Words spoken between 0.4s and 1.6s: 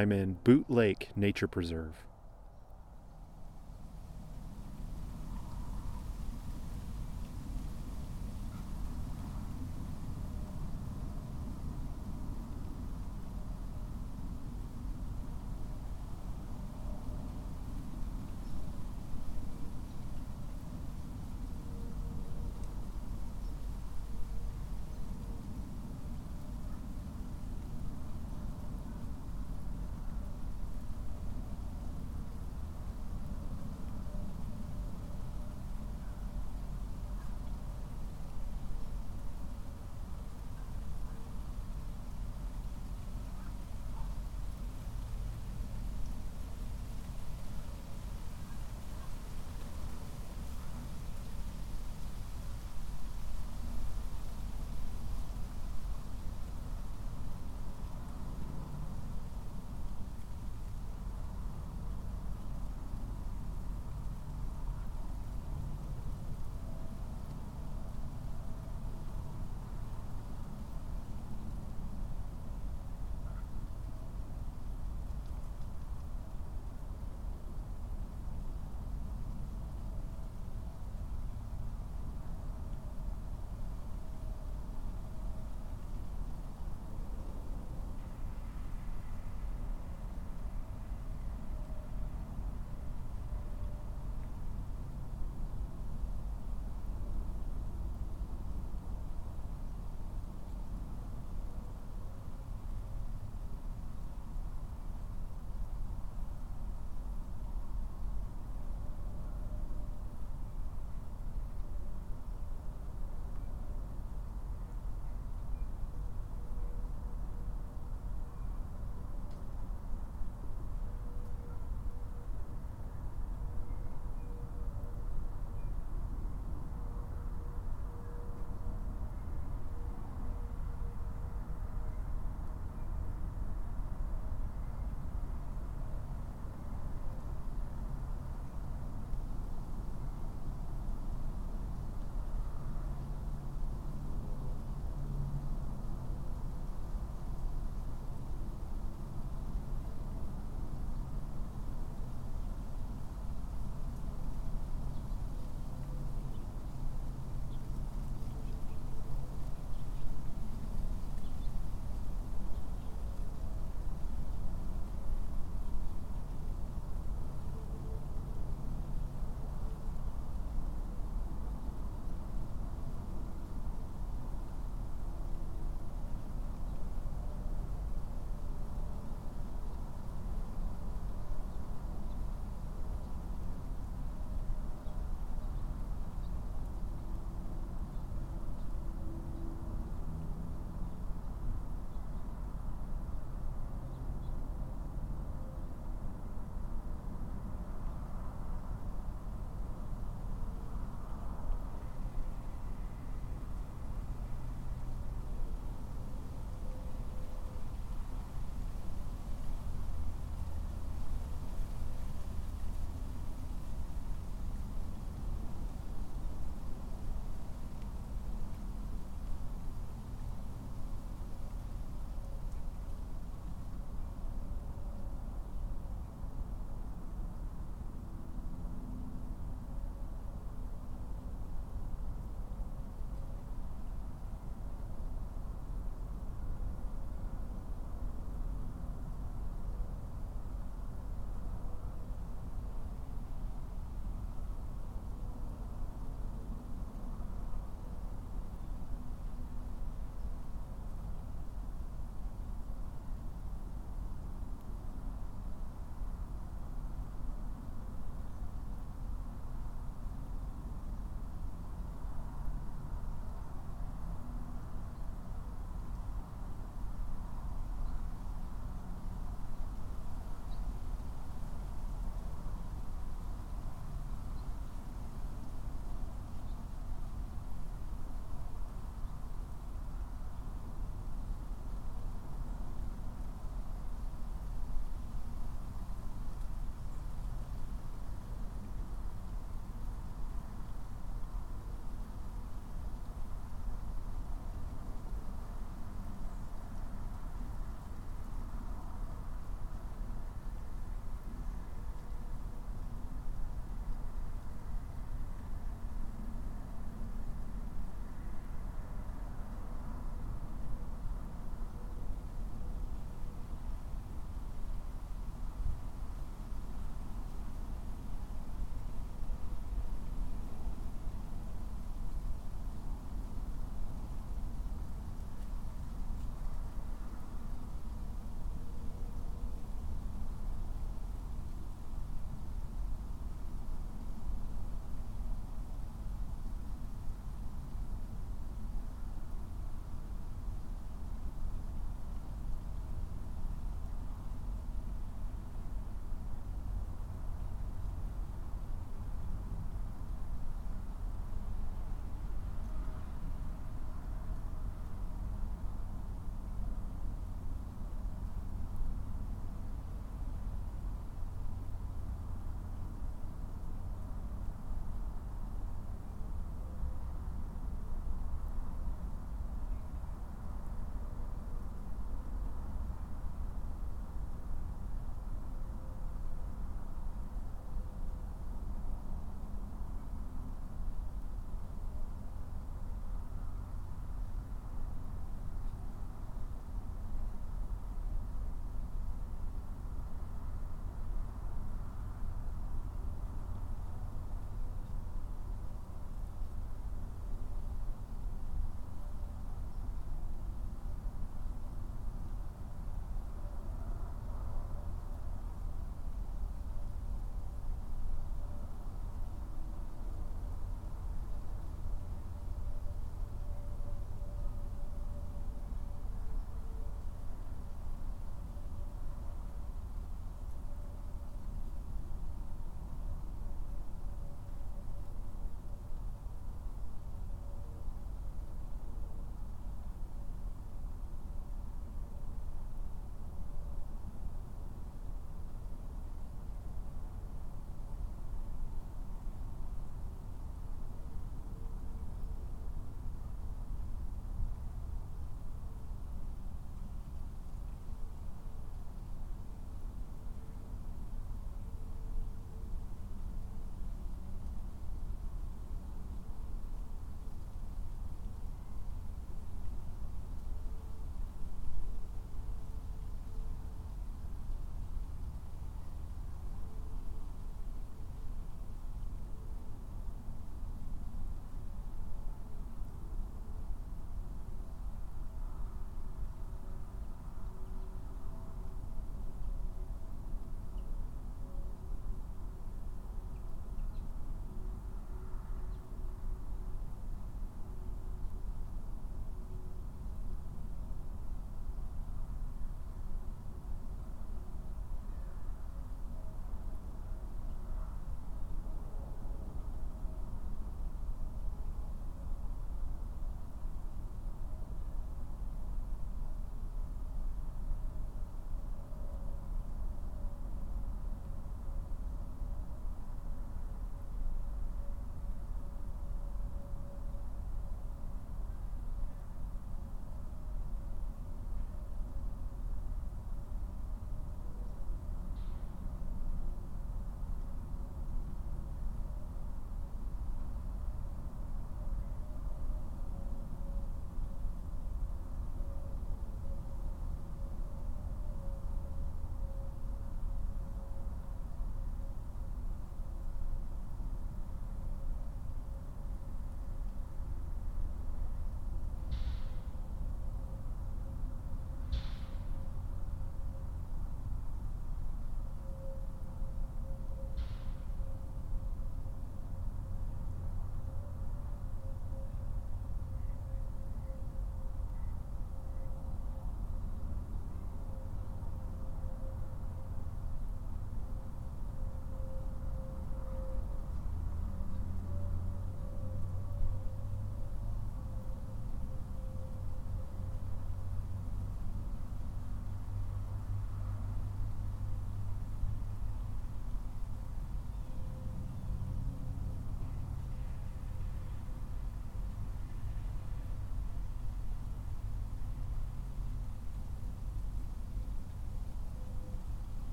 Boot Lake Nature